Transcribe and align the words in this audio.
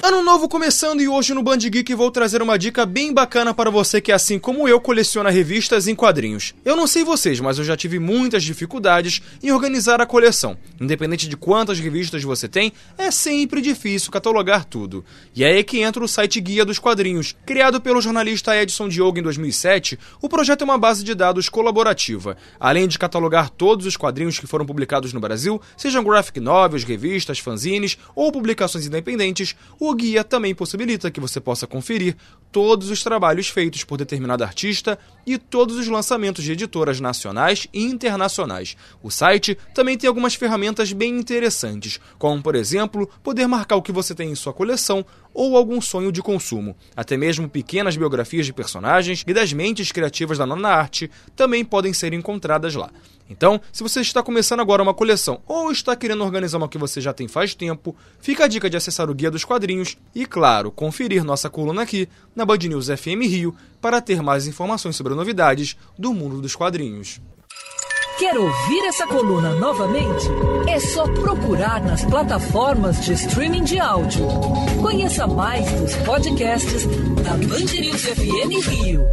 Ano 0.00 0.22
novo 0.22 0.48
começando 0.48 1.00
e 1.00 1.08
hoje 1.08 1.34
no 1.34 1.42
Band 1.42 1.58
Geek 1.58 1.92
vou 1.92 2.08
trazer 2.10 2.40
uma 2.40 2.56
dica 2.56 2.86
bem 2.86 3.12
bacana 3.12 3.52
para 3.52 3.68
você 3.68 4.00
que, 4.00 4.12
assim 4.12 4.38
como 4.38 4.68
eu, 4.68 4.80
coleciona 4.80 5.28
revistas 5.28 5.88
em 5.88 5.94
quadrinhos. 5.94 6.54
Eu 6.64 6.76
não 6.76 6.86
sei 6.86 7.02
vocês, 7.02 7.40
mas 7.40 7.58
eu 7.58 7.64
já 7.64 7.76
tive 7.76 7.98
muitas 7.98 8.44
dificuldades 8.44 9.20
em 9.42 9.50
organizar 9.50 10.00
a 10.00 10.06
coleção. 10.06 10.56
Independente 10.80 11.28
de 11.28 11.36
quantas 11.36 11.80
revistas 11.80 12.22
você 12.22 12.46
tem, 12.46 12.72
é 12.96 13.10
sempre 13.10 13.60
difícil 13.60 14.12
catalogar 14.12 14.64
tudo. 14.64 15.04
E 15.34 15.42
é 15.42 15.48
aí 15.48 15.64
que 15.64 15.80
entra 15.80 16.02
o 16.02 16.08
site 16.08 16.40
Guia 16.40 16.64
dos 16.64 16.78
Quadrinhos. 16.78 17.34
Criado 17.44 17.80
pelo 17.80 18.00
jornalista 18.00 18.56
Edson 18.56 18.88
Diogo 18.88 19.18
em 19.18 19.22
2007, 19.22 19.98
o 20.22 20.28
projeto 20.28 20.62
é 20.62 20.64
uma 20.64 20.78
base 20.78 21.02
de 21.02 21.14
dados 21.14 21.48
colaborativa. 21.48 22.36
Além 22.60 22.86
de 22.86 22.98
catalogar 22.98 23.50
todos 23.50 23.84
os 23.84 23.96
quadrinhos 23.96 24.38
que 24.38 24.46
foram 24.46 24.64
publicados 24.64 25.12
no 25.12 25.20
Brasil, 25.20 25.60
sejam 25.76 26.04
graphic 26.04 26.38
novels, 26.38 26.84
revistas, 26.84 27.40
fanzines 27.40 27.98
ou 28.14 28.30
publicações 28.30 28.86
independentes, 28.86 29.56
o 29.78 29.87
o 29.88 29.94
guia 29.94 30.22
também 30.22 30.54
possibilita 30.54 31.10
que 31.10 31.20
você 31.20 31.40
possa 31.40 31.66
conferir 31.66 32.16
todos 32.52 32.90
os 32.90 33.02
trabalhos 33.02 33.48
feitos 33.48 33.84
por 33.84 33.96
determinado 33.96 34.44
artista 34.44 34.98
e 35.26 35.38
todos 35.38 35.76
os 35.76 35.88
lançamentos 35.88 36.44
de 36.44 36.52
editoras 36.52 37.00
nacionais 37.00 37.66
e 37.72 37.84
internacionais. 37.84 38.76
O 39.02 39.10
site 39.10 39.56
também 39.74 39.96
tem 39.96 40.08
algumas 40.08 40.34
ferramentas 40.34 40.92
bem 40.92 41.18
interessantes, 41.18 42.00
como, 42.18 42.42
por 42.42 42.54
exemplo, 42.54 43.08
poder 43.22 43.46
marcar 43.46 43.76
o 43.76 43.82
que 43.82 43.92
você 43.92 44.14
tem 44.14 44.30
em 44.30 44.34
sua 44.34 44.52
coleção 44.52 45.04
ou 45.32 45.56
algum 45.56 45.80
sonho 45.80 46.10
de 46.10 46.22
consumo. 46.22 46.76
Até 46.96 47.16
mesmo 47.16 47.48
pequenas 47.48 47.96
biografias 47.96 48.46
de 48.46 48.52
personagens 48.52 49.24
e 49.26 49.32
das 49.32 49.52
mentes 49.52 49.92
criativas 49.92 50.38
da 50.38 50.46
nona 50.46 50.68
arte 50.68 51.10
também 51.36 51.64
podem 51.64 51.92
ser 51.92 52.12
encontradas 52.12 52.74
lá. 52.74 52.90
Então, 53.28 53.60
se 53.72 53.82
você 53.82 54.00
está 54.00 54.22
começando 54.22 54.60
agora 54.60 54.82
uma 54.82 54.94
coleção 54.94 55.40
ou 55.46 55.70
está 55.70 55.94
querendo 55.94 56.24
organizar 56.24 56.58
uma 56.58 56.68
que 56.68 56.78
você 56.78 57.00
já 57.00 57.12
tem 57.12 57.28
faz 57.28 57.54
tempo, 57.54 57.94
fica 58.20 58.44
a 58.44 58.48
dica 58.48 58.70
de 58.70 58.76
acessar 58.76 59.10
o 59.10 59.14
Guia 59.14 59.30
dos 59.30 59.44
Quadrinhos 59.44 59.96
e, 60.14 60.24
claro, 60.24 60.70
conferir 60.70 61.24
nossa 61.24 61.50
coluna 61.50 61.82
aqui 61.82 62.08
na 62.34 62.44
Band 62.44 62.58
News 62.58 62.86
FM 62.86 63.22
Rio 63.22 63.54
para 63.80 64.00
ter 64.00 64.22
mais 64.22 64.46
informações 64.46 64.96
sobre 64.96 65.14
novidades 65.14 65.76
do 65.98 66.12
mundo 66.14 66.40
dos 66.40 66.56
quadrinhos. 66.56 67.20
Quer 68.18 68.36
ouvir 68.36 68.84
essa 68.86 69.06
coluna 69.06 69.54
novamente? 69.54 70.26
É 70.66 70.80
só 70.80 71.04
procurar 71.04 71.80
nas 71.80 72.04
plataformas 72.04 73.04
de 73.04 73.12
streaming 73.12 73.62
de 73.62 73.78
áudio. 73.78 74.26
Conheça 74.82 75.24
mais 75.28 75.70
dos 75.74 75.94
podcasts 75.98 76.84
da 77.22 77.34
Band 77.34 77.80
News 77.80 78.02
FM 78.02 78.68
Rio. 78.68 79.06